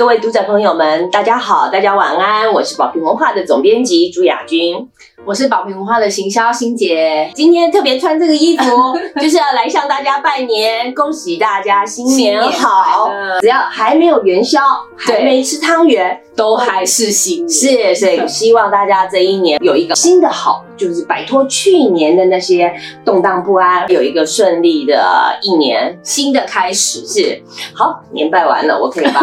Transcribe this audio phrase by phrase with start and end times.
[0.00, 4.88] 各位读者朋友们，大家好，大家晚安，我是宝瓶文化的总编辑朱亚军。
[5.26, 8.64] 我是宝瓶文化的行销欣姐，今天特别穿这个衣服，
[9.20, 13.10] 就是要来向大家拜年，恭喜大家新年好。
[13.40, 14.60] 只要还没有元宵，
[14.96, 17.94] 还没吃汤圆，都还是新年。
[17.94, 22.72] 是是，希望大家这一年有一个新的好，就是摆脱去年的那些
[23.04, 27.06] 动荡不安，有一个顺利的一年，新的开始。
[27.06, 27.40] 是，
[27.74, 29.20] 好，年拜完了，我可以把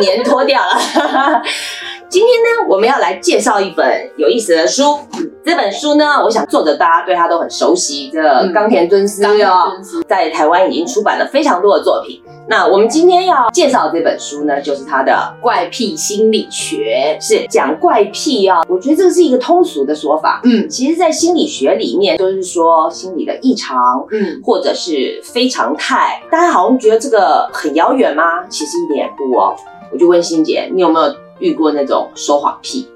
[0.00, 1.42] 年脱掉了。
[2.08, 3.84] 今天呢，我们要来介绍一本
[4.16, 4.96] 有意思的书。
[5.44, 9.72] 这本书呢，我想作者大家对他都很熟悉，这冈田尊司哦，
[10.08, 12.22] 在台湾已经出版了非常多的作品。
[12.48, 18.62] 那我们今天要介绍这本书呢，就是他的《怪癖心理学》，是讲怪癖啊。
[18.68, 20.40] 我觉得这是一个通俗的说法。
[20.44, 26.22] 嗯，其实，在心理学里面，就是说心理的异常，嗯，或者是非常态。
[26.30, 28.44] 大家好像觉得这个很遥远吗？
[28.48, 29.56] 其实一点也不哦。
[29.92, 31.12] 我就问欣姐，你有没有？
[31.38, 32.88] 遇过那种说谎癖，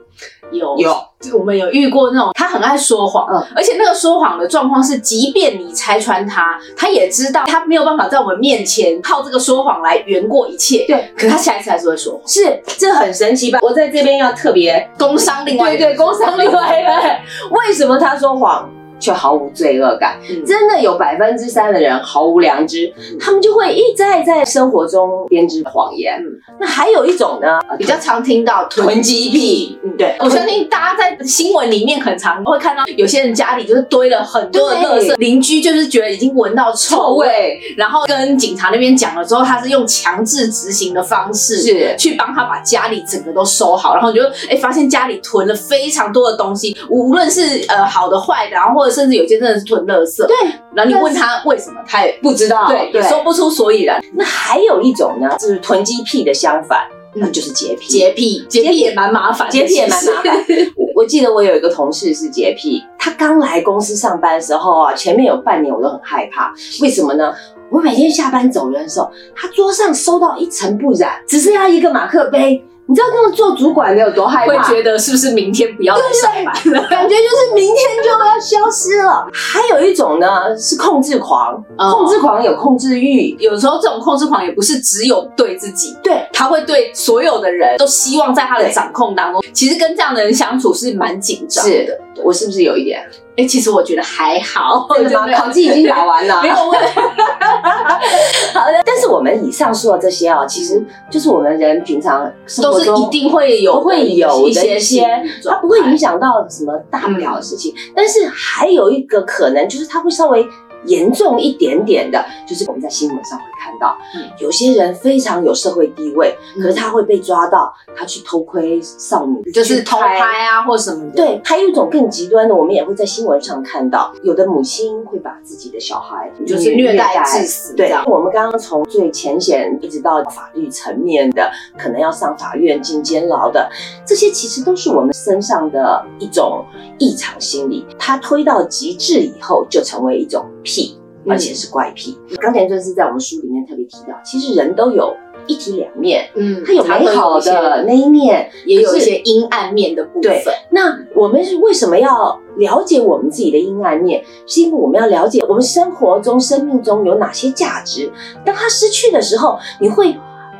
[0.51, 0.77] 有。
[0.79, 0.97] 有，
[1.39, 13.59] 我们有遇过那种他很爱说谎，嗯，而且那个说谎的状况是，即便你拆穿他，他也知道他没有办法在我们面前靠这个说谎来圆过一切，对，可他下一次还是会说谎，是这很神奇吧？
[13.61, 16.91] 我在这边要特别工伤另外对对工伤另外一个，
[17.55, 18.69] 为什么他说谎？
[19.01, 26.23] 却毫无罪恶感，真的有百分之三的人毫无良知，他们就会一再在生活中编织谎言。
[26.61, 29.79] 那还有一种呢，比较常听到囤积癖。
[29.83, 48.90] 嗯，对，我相信大家在新闻里面很常会看到，有些人家里就是堆了很多的垃圾，邻居就是觉得已经闻到臭味，然后跟警察那边讲了之后，他是用强制执行的方式，是去帮他把家里整个都收好，然后就哎发现家里囤了非常多的东西，无论是呃好的坏的，然后或者。
[48.91, 50.37] 甚至有些真的是囤垃圾，对。
[50.75, 54.03] 然后你问他为什么，他也不知道，对，也说不出所以然。
[54.15, 57.89] 那还有一种呢，就是囤积癖的相反，那就是洁癖。
[57.89, 60.45] 洁癖，洁癖也蛮麻烦，洁癖也蛮麻烦。
[60.77, 66.53] 我我记得我有一个同事是洁癖，他刚来公司上班的时候啊，前面有半年我都很害怕，
[66.83, 67.33] 为什么呢？
[67.71, 72.65] 我每天下班走人的时候，他桌上收到一尘不染，只剩下一个马克杯。
[72.91, 74.65] 你知道那种做主管的有多害怕？
[74.65, 76.89] 会觉得是不是明天不要再上班了？
[76.89, 79.25] 感觉就是明天就要消失了。
[79.33, 89.41] 还有一种呢是控制狂，控制狂有控制欲，有时候这种控制狂也不是只有对自己，对他会对所有的人都希望在他的掌控当中。
[89.53, 91.97] 其实跟这样的人相处是蛮紧张的。
[92.25, 93.01] 我是不是有一点？
[93.37, 94.87] 哎，其实我觉得还好。
[94.95, 95.29] 真的吗？
[95.35, 97.01] 考绩已经打完了， 没有问题。
[98.55, 102.31] 好的，但是我们以上说的这些啊，其实就是我们人平常
[102.61, 105.07] 都是一定会有会有一些些，
[105.45, 107.75] 它不会影响到什么大不了的事情。
[107.95, 110.47] 但是还有一个可能，就是它会稍微。
[110.87, 113.95] 严重一点点的，就是我们在新闻上会看到，
[114.39, 121.17] 有些人非常有社会地位，可是他会被抓到，他去偷窥少女，就是偷拍啊或什么的。
[121.17, 127.75] 对，还有一种更极端的，我们也会在新闻上看到，有的母亲会把自己的小孩就是虐待致死。
[127.75, 133.69] 对，我们刚刚从最浅显一直到法律层面的，可能要上法院进监牢的，
[134.07, 136.65] 这些其实都是我们身上的一种
[136.99, 140.47] 异常心理，它推到极致以后，就成为一种。
[140.63, 142.19] 癖，而且是怪癖。
[142.41, 145.15] 刚才就是在我们书里面特别提到，其实人都有
[145.47, 150.45] 一体两面，嗯，他有美好的那一面，也有一些阴暗面的部分。
[150.71, 154.25] 那我们是为什么要了解我们自己的阴暗面？
[154.47, 158.11] 是因为我们要了解我们生活中、生命中有哪些价值。
[158.45, 160.17] 当它失去的时候，你会。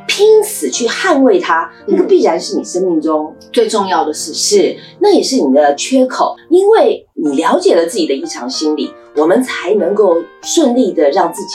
[0.07, 11.53] 拼死去捍卫它，那个必然是你生命中最重要的事，是那也是你的缺口，因为你了解了自己的异常心理，我们才能够顺利的让自己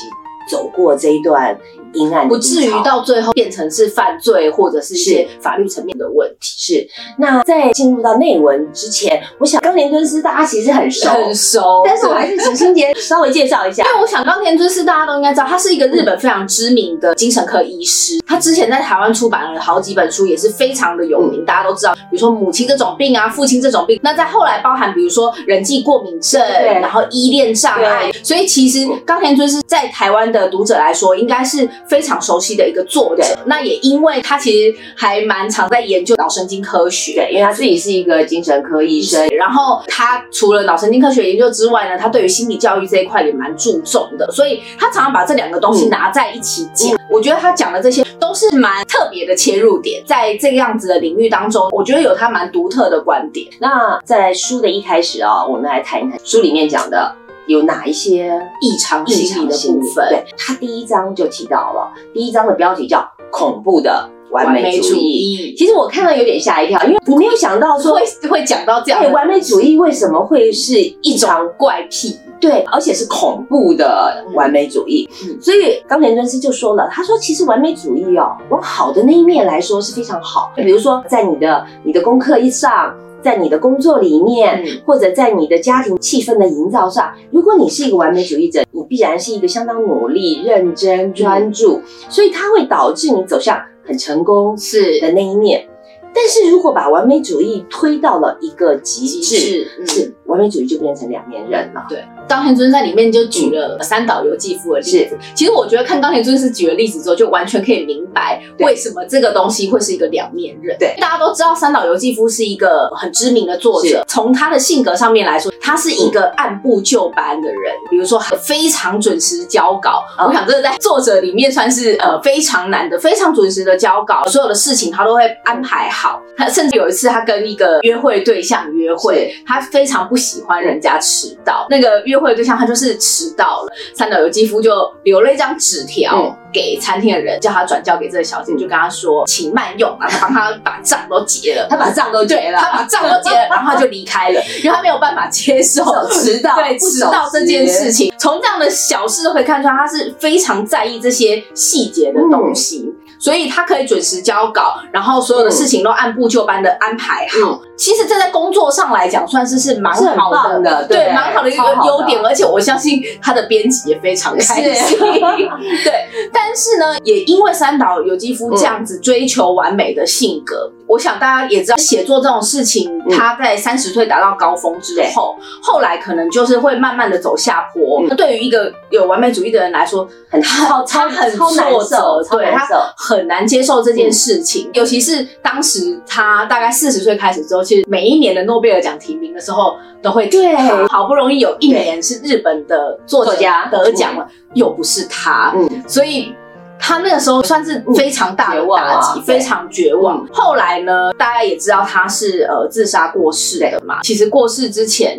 [0.48, 1.58] 走过这一段。
[1.92, 6.54] 阴暗不至于到最后变成是犯罪或者是一些法律层面的问题。
[6.58, 6.88] 是
[7.18, 13.84] 那在进入到内文之前，我想冈田尊司大家其实很熟很熟，但是我还是请心杰稍微介绍一下。
[13.84, 18.20] 因为我想冈田尊司大家都应该知道，他是一个日本非常知名的精神科医师。
[18.26, 21.94] 他之前在台湾出版了好几本书，也是非常的有名，大家都知道。
[21.94, 24.00] 比如说母亲这种病啊，父亲这种病。
[24.02, 26.42] 那在后来包含比如说人际过敏症，
[26.80, 28.10] 然后依恋障碍。
[28.22, 31.68] 所以其实冈田尊司在台湾的读者来说，应该是。
[31.88, 39.26] 非常熟悉的一个作者，那也因为他其实还蛮常在研究脑神经科学，对，因为他自己是一个精神科医生。
[39.28, 46.96] 然后他除了脑神经科学研究之外呢，他对于心理教育这一块也蛮注重的，所以他常常把这两个东西拿在一起讲。
[47.08, 53.46] 我觉得他讲的这些都是蛮特别的切入点，在这个样子的领域当中，我觉得有他蛮独特的观点。
[53.60, 57.14] 那在书的一开始啊，我们来谈一谈书里面讲的。
[57.46, 60.08] 有哪一些异常心理的部分？
[60.08, 65.54] 对他第一章就提到了，第一章的标题叫“恐怖的完美主义。
[65.56, 72.16] 其实我看到有点吓一跳，因为我没有想到说，会会讲到这样哎，的完美主义为什么会是一种怪癖。
[72.38, 75.08] 对，而且是恐怖的完美主义。
[75.22, 80.52] 嗯所以冈田尊司就说了，他说其实完美主义哦，往好的那一面来说是非常好。
[80.54, 82.94] 比如说在你的你的功课一上。
[83.26, 84.82] 在你的工作里面，嗯。
[84.86, 95.00] 或者在你的家庭气氛的营造上，如果你是一个完美主义者，你必然是一个相当努力、认真、专注，所以它会导致你走向很成功是。
[95.00, 95.66] 的那一面。
[96.14, 99.86] 但是如果把完美主义推到了一个极极致，嗯。
[99.88, 101.84] 是完美主义就变成两面人了。
[101.88, 105.16] 对，冈田尊在里面就举了三岛由纪夫的例子。
[105.34, 110.76] 其实我觉得看冈田尊是举了例子之后，就完全可以明白为什么这个东西会是一个两面人。
[110.78, 117.72] 对大家都知道三岛由纪夫是一个很知名的作者，从他的性格上面来说，他是一个按部就班的人。
[117.90, 126.20] 比如说非常准时交稿，嗯我想这个在作者里面算是呃非常难的，非常准时的交稿，所有的事情他都会安排好。
[126.36, 131.66] 他甚至有一次他跟一个约会对象约会，他非常不喜欢人家迟到。
[131.70, 134.72] 那个约会对象他就是迟到了，三岛由纪夫就
[135.04, 141.66] 留了一张纸条嗯给餐厅的人，叫他转交给这个小姐，嗯就跟他说请慢用，然后帮他把账都结了。
[141.68, 148.12] 他把账都结了，他把账都结了，然后他就离开了，因为他没有办法接受迟到对迟到这件事情。
[148.18, 152.85] 从这样的小事都可以看出来，他是非常在意这些细节的东西。
[153.18, 157.60] 所以他可以准时交稿，然后所有的事情都按部就班的安排好。
[157.76, 162.22] 其实这在工作上来讲，算是是蛮好棒的对对，蛮好的一个优点。
[162.24, 164.98] 而且我相信他的编辑也非常开心。
[165.84, 178.02] 对，但是呢，也因为三岛由纪夫这样子追求完美的性格，我想大家也知道，写作这种事情，嗯他在三十岁达到高峰之后，后来可能就是会慢慢的走下坡。
[178.02, 182.66] 嗯那对于一个有完美主义的人来说，很超超他很难挫受，折，对他。
[182.96, 184.68] 很难接受这件事情。
[184.74, 196.34] 尤其是当时他大概四十岁开始之后，其实每一年的诺贝尔奖提名的时候，都会对他好不容易有一年是日本的作家得奖了，又不是他，嗯，所以。
[196.78, 200.18] 他那个时候算是非常大的打击，对非常绝望。
[200.24, 204.00] 嗯后来呢，大家也知道他是呃自杀过世的嘛。
[204.02, 205.18] 其实过世之前，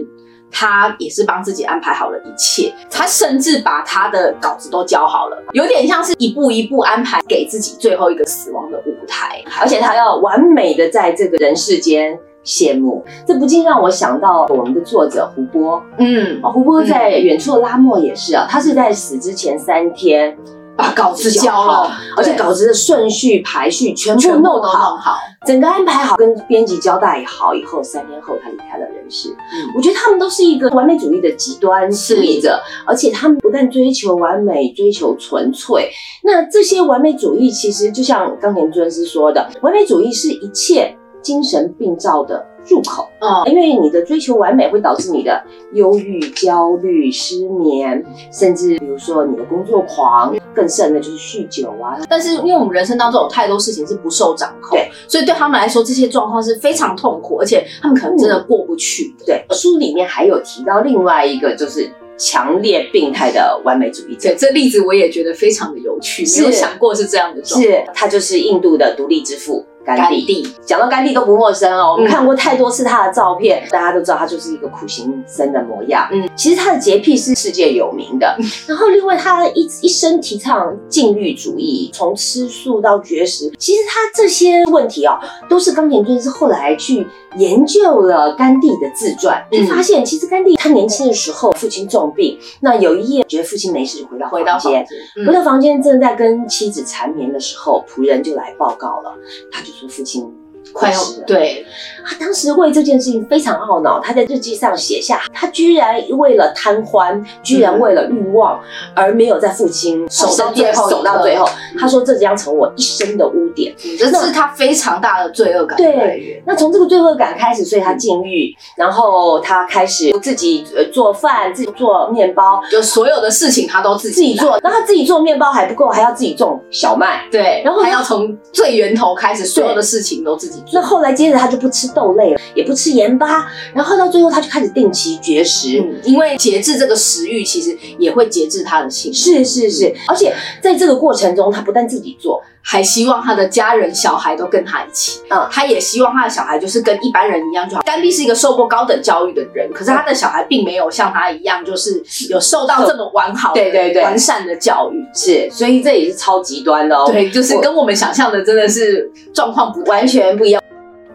[0.52, 9.44] 他也是帮自己安排好了一切，他甚至把他的稿子都交好了，有点像是一步一步安排给自己最后一个死亡的舞台。
[9.60, 15.84] 而且他要完美的在这个人世间谢幕，这不禁让我想到我们的作者胡波。
[15.98, 20.38] 嗯，哦，胡波在《远处的拉莫》也是啊，他是在死之前三天
[20.78, 25.18] 把稿子交了，而且稿子的顺序排序全部弄好，弄好。
[25.46, 29.30] 整个安排好，跟编辑交代好以后，三天后他离开了人世。
[29.30, 35.90] 嗯我觉得他们都是一个完美主义的极端主义者，而且他们不但追求完美，追求纯粹。
[36.24, 43.10] 那这些完美主义其实就像冈田尊司说的，完美主义是一切精神病灶的入口。
[43.20, 45.44] 嗯，因为你的追求完美会导致你的
[45.74, 51.98] 忧郁、焦虑、失眠，甚至比如说你的工作狂，更甚的就是酗酒啊。
[52.08, 59.26] 但是因为我们人生当中有太多事情是不受掌控对，所以对他们来说，这些状况是非常痛苦，而且他们可能真的过不去的。
[59.26, 64.36] 对，书里面还有提到另外一个就是强烈病态的完美主义者对，。
[64.38, 67.74] 这例子我也觉得非常的有趣，是没有想过是这样的状况。
[67.74, 69.66] 是，他就是印度的独立之父。
[69.96, 76.08] 甘地，讲到甘地都不陌生哦，我们嗯看过太多次他的照片，大家都知道他就是一个苦行僧的模样。
[76.12, 76.18] 嗯。
[76.18, 78.36] 嗯，其实他的洁癖是世界有名的。
[78.68, 94.86] 然后另外他一一生提倡禁欲主义，从吃素到绝食，其实他这些问题哦，都是冈田尊是后来去研究了甘地的自传，就嗯发现其实甘地他年轻的时候父亲重病，那有一夜觉得父亲没事，就回到回到房间
[95.28, 99.16] 回到房间，正在跟妻子缠绵的时候，仆人就来报告了，
[99.52, 100.36] 他就说父亲
[100.74, 101.00] 快要。
[101.26, 101.66] 对，
[102.06, 108.60] 他当时为这件事情非常懊恼，他在日记上写下，他居然为了贪欢，居然为了欲望，
[108.96, 111.48] 而没有在父亲守到最后守到最后。
[111.80, 113.74] 他说这将成我一生的污点。
[113.98, 116.42] 这是他非常大的罪恶感对。
[116.46, 124.60] 那从这个罪恶感开始，所以他禁欲，然后他开始自己呃做饭，自己做面包，就所有的事情他都自己，自己做。
[124.64, 127.26] 那他自己做面包还不够，还要自己种小麦。
[127.32, 130.80] 对，然后他他要从最源头开始，所有的事情都自己做。
[130.80, 135.80] 那后来接着他就不吃豆类了，也不吃盐巴，然后到最后他就开始定期绝食。
[135.80, 139.14] 嗯，因为节制这个食欲，其实也会节制他的性。
[139.14, 145.22] 是是是，而且在这个过程中，他不但自己做，还希望他的家人、小孩都跟他一起。
[145.30, 147.82] 嗯他也希望他的小孩就是跟一般人一样就好。
[147.84, 155.06] 甘地是一个受过高等教育的人，可是他的小孩并没有像他一样，就是有受到这么完好的、对对对完善的教育。
[155.14, 157.10] 是，所以这也是超极端的哦。
[157.10, 160.62] 对，就是跟我们想象的真的是状况不完全不一样。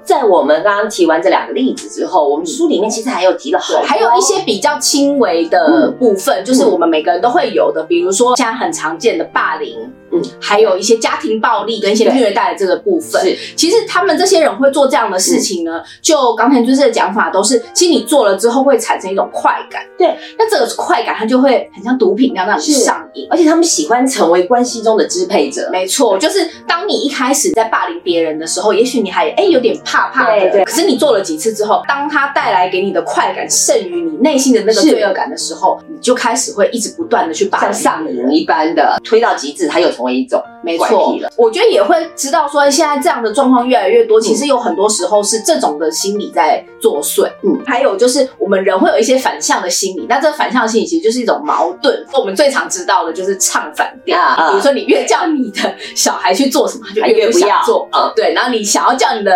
[0.03, 9.79] 在我们刚刚提完这两个例子之后，我们书里面其实还有提了好多，还有一些比较轻微的嗯部分，就是我们每个人都会有的，比如说现在很常见的霸凌，
[10.13, 13.23] 嗯嗯，还有一些家庭暴力跟一些虐待这个部分。
[13.23, 23.27] 是其实他们这些人会做这样的事情呢，就刚才就是的讲法都是，其实你做了之后会产生一种快感，对，那这个快感它就会很像毒品一样让你是上瘾。
[23.31, 25.69] 而且他们喜欢成为关系中的支配者。
[25.71, 37.93] 没错，就是当你一开始在霸凌别人的时候，也许你还哎、有点怕怕的，对对可是你做了几次之后，当他带来给你的快感胜于你内心的那个罪恶感的时候，你就开始会一直不断的去霸像。
[37.93, 47.27] 上瘾一般的推到极致，它又成为一种没错了。，我觉得也会知道说，现在这样的状况越来越多，其实有很多时候是这种的心理在作祟。
[47.43, 52.05] 嗯嗯，还有就是我们人会有一些反向的心理，那这个反向心理其实就是一种矛盾。
[52.15, 54.19] 我们最常知道的就是唱反调，
[54.51, 57.89] 比如说你越叫你的小孩去做什么，他就越不要想做。
[57.93, 59.33] 嗯对，然后你想要叫你的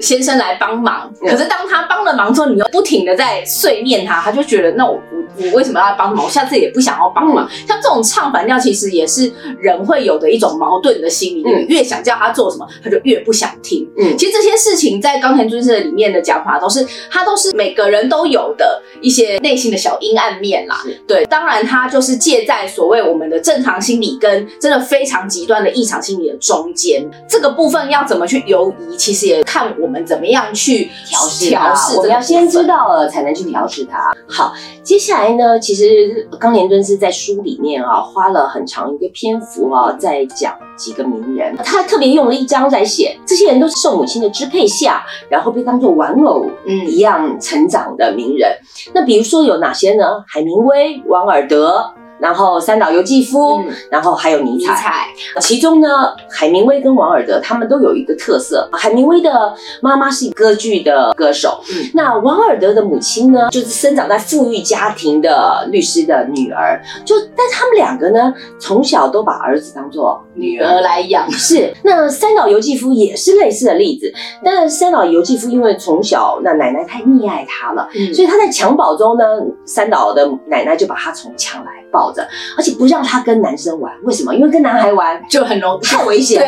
[0.00, 6.24] 先生来帮忙，嗯可是当他帮了忙之后，你又不停的在碎念他，他就觉得那我我我为什么要帮忙？
[6.24, 7.46] 我下次也不想要帮忙。
[7.46, 11.42] 嗯像这种唱反调，其实也是人会有的一种矛盾的心理。
[11.44, 13.88] 嗯你越想叫他做什么，他就越不想听。
[13.98, 20.80] 嗯其实这些事情在冈田尊师里面的讲法，都是他都是每个人都有的一些内心的小阴暗面啦。
[21.06, 27.04] 对，当然他就是介在所谓我们的正常心理跟真的非常极端的异常心理的中间。
[27.28, 31.96] 这个部分要怎么去游移，其实也看我们怎么样去调试调试。
[31.96, 32.68] 我们要先知。
[32.68, 34.12] 道了，才能去调试它。
[34.28, 34.52] 好，
[34.82, 41.56] 接下来呢，其实冈连敦是在书里面啊，花了很长一个篇幅啊，在讲几个名人。
[41.64, 48.54] 他特别用了一章在写，这些人都是受母亲的支配下，然后被当做玩偶嗯一样成长的名人。
[48.92, 50.04] 那比如说有哪些呢？
[50.26, 51.94] 海明威、王尔德。
[52.18, 55.88] 然后三岛由纪夫，嗯然后还有尼采，尼采，其中呢，
[56.30, 58.68] 海明威跟王尔德他们都有一个特色。
[58.72, 66.82] 海明威的妈妈是歌剧的歌手，嗯那王尔德的母亲呢，就是生长在富裕家庭的律师的女儿。
[67.04, 71.30] 就，但他们两个呢，从小都把儿子当做女儿来养。
[71.30, 74.12] 是，那三岛由纪夫也是类似的例子，
[74.44, 79.24] 但是三岛由纪夫因为从小那奶奶太溺爱他了，嗯所以他在襁褓中呢，
[79.64, 83.92] 三岛的奶奶就把他从墙来抱着，而且不让他跟男生玩。
[84.04, 84.34] 为什么？
[84.34, 86.40] 因为跟男孩玩就很容易太危险。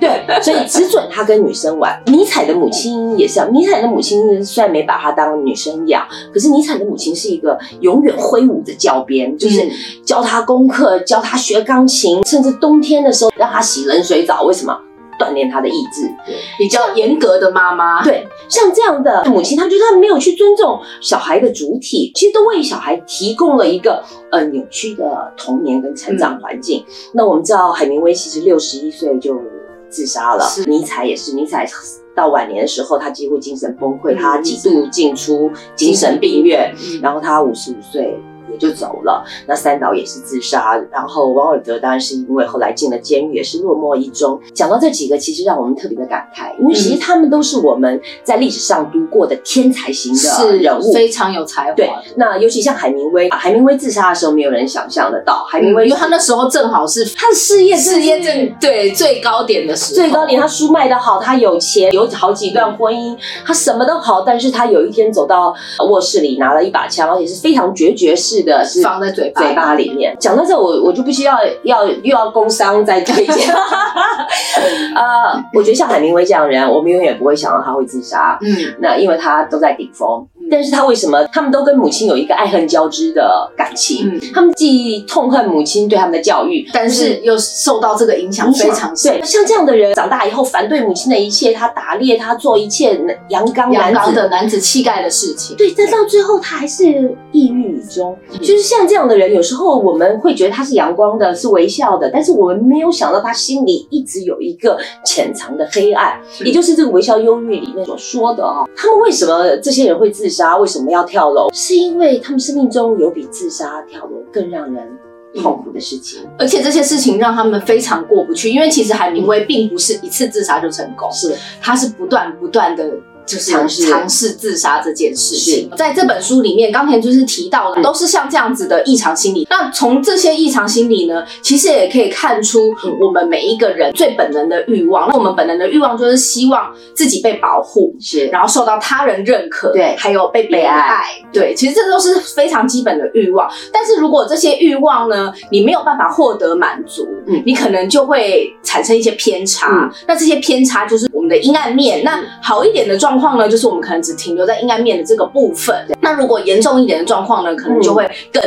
[0.00, 2.00] 对，对，所以只准他跟女生玩。
[2.06, 9.70] 尼采的母亲也是啊，尼采的母亲虽然没把他当女生养，可是尼采的母亲是一个永远挥舞着教鞭，就是嗯
[10.04, 14.42] 教他功课，教他学钢琴，甚至冬天的时候让他洗冷水澡。
[14.42, 14.78] 为什么？
[15.18, 16.08] 锻炼他的意志。
[16.56, 18.02] 比较严格的妈妈。
[18.02, 26.84] 对，像这样的母亲，她觉得她没有去尊重小孩的主体，其实都为小孩提供了一个呃扭曲的童年跟成长环境。
[27.12, 29.40] 那我们知道，海明威其实六十一岁就
[29.88, 31.68] 自杀了，是尼采也是，尼采
[32.14, 38.18] 到晚年的时候，他几乎精神崩溃，嗯他几度进出精神病院，嗯然后他五十五岁。
[38.58, 39.24] 也就走了。
[39.46, 44.40] 那三岛也是自杀，然后王尔德当然是因为后来进了监狱，也是落寞一终。
[44.52, 50.92] 讲到这几个，其实让我们特别的感慨，因为其实他们都是我们在历史上读过的天才型的人物。
[50.92, 51.72] 非常有才华。
[51.74, 65.54] 对，那尤其像海明威，海明威自杀的时候，没有人想象得到，海明威因为他那时候正好是他的事业事业正正对最高点的时候，最高点，他书卖得好，他有钱，有好几段婚姻，他什么都好，但是他有一天走到
[65.88, 70.16] 卧室里拿了一把枪，而且是非常决绝式的，是放在嘴巴嘴巴里面。
[70.18, 73.54] 讲到这，我我就不需要要又要工伤再推荐。
[74.94, 78.38] 呃，我觉得像海明威这样的人，我们永远不会想到他会自杀。
[78.42, 84.08] 嗯，那因为他都在顶峰嗯，但是他为什么他们都跟母亲有一个爱恨交织的感情？
[84.08, 89.24] 嗯他们既痛恨母亲对他们的教育，但是又受到这个影响非常深对，。
[89.24, 98.16] 像这样的人长大以后反对母亲的一切，他打猎，他做一切阳刚阳刚男子的男子气概的事情，对，但到最后他还是抑郁以终。
[98.32, 108.68] 嗯就是像这样的人，有时候我们会觉得他是阳光的，是微笑的，但是我们没有想到他心里一直有一个潜藏的黑暗，也就是这个微笑忧郁里面所说的哦。
[108.76, 110.56] 他们为什么这些人会自杀？
[110.56, 111.48] 为什么要跳楼？
[111.52, 114.98] 是因为他们生命中有比自杀跳楼更让人
[115.34, 116.26] 痛苦的事情。
[116.38, 122.88] 而且这些事情让他们非常过不去，因为其实海明威并不是一次自杀就成功，是他是不断不断的
[123.28, 125.70] 就是尝试尝试自杀这件事情。
[125.76, 129.46] 在这本书里面，冈田就是提到的，嗯都是像这样子的异常心理。
[129.50, 135.08] 那从这些异常心理呢，其实也可以看出嗯我们每一个人最本能的欲望。
[135.08, 143.48] 那我们本能的欲望就是希望自己被保护，是然后受到他人认可，对还有被被爱爱，对，其实这都是非常基本的欲望。
[143.72, 149.68] 但是如果这些欲望呢，你没有办法获得满足，嗯你可能就会产生一些偏差。
[149.70, 152.02] 嗯那这些偏差就是我们的阴暗面。
[152.04, 155.74] 那好一点的状况呢，就是我们可能只停留在应该面的这个部分。
[156.00, 158.42] 那如果严重一点的状况呢，可能就会更。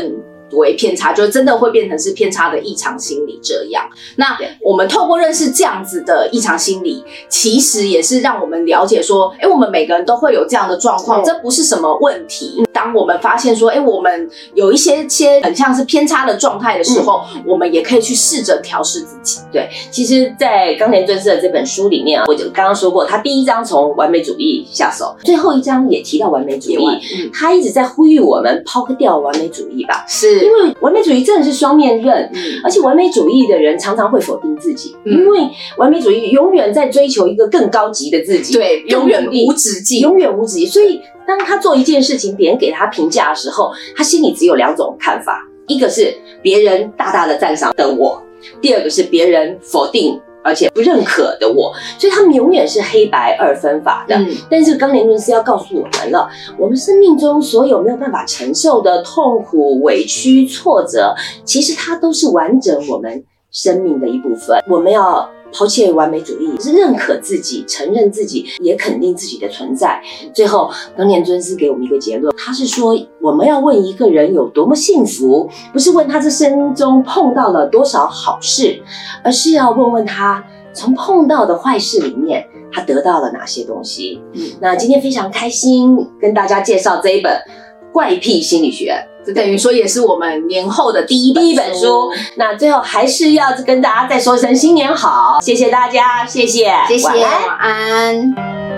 [0.53, 3.84] 为偏差，就是真的会变成是偏差的异常心理这样。
[4.15, 12.63] 那我们透过认识这样子的异常心理，其实也是让我们了解说，哎、我们每个人都会有这样的状况，这不是什么问题。
[12.74, 19.39] 当我们发现说，哎、我们有一些些很像是偏差的状态的时候，我们也可以去试着调试自己。
[19.51, 26.86] 对，其实，在冈田尊司的这本书里面啊，我就刚刚说过，他第一章从完美主义下手，最后一章也提到完美主义，
[27.17, 32.29] 嗯，他一直在呼吁我们抛掉完美主义吧，是因为完美主义真的是双面刃。
[32.33, 35.39] 嗯而且完美主义的人常常会否定自己，嗯因为
[35.77, 40.00] 完美主义永远在追求一个更高级的自己，对，永远无止境。
[40.01, 40.67] 永远无止境。
[40.67, 48.21] 所以，当他做一件事情，别人给他评价的时候，他心里只有两种看法：一个是别人大大的赞赏的我，
[48.62, 51.74] 第二个是别人否定而且不认可的我。
[51.98, 54.15] 所以，他们永远是黑白二分法的。
[54.15, 64.63] 嗯，但是冈田论师要告诉我们了，我们生命中所有没有办法承受的痛苦、委屈、挫折，其实它都是完整我们生命的一部分。
[64.67, 70.01] 我们要抛弃完美主义，是认可自己、承认自己，也肯定自己的存在。
[70.34, 78.81] 最后，当年尊师给我们一个结论，他是说我们要问一个人有多么幸福，不是问他这生中碰到了多少好事，
[79.24, 80.43] 而是要问问他
[80.74, 82.46] 从碰到的坏事里面。
[82.74, 84.22] 他得到了哪些东西？
[84.34, 87.29] 嗯那今天非常开心跟大家介绍这一本
[87.91, 92.12] 《怪癖心理学这等于说也是我们年后的第一》第一本书。
[92.36, 97.48] 那最后还是要跟大家再说一声新年好，谢谢大家，谢谢，谢谢，晚安。
[97.48, 98.71] 晚安